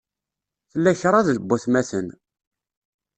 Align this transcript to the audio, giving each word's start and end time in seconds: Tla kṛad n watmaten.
Tla 0.71 0.91
kṛad 1.01 1.27
n 1.35 1.39
watmaten. 1.47 2.07